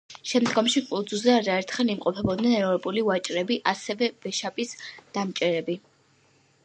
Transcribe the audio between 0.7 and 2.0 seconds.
კუნძულზე არაერთხელ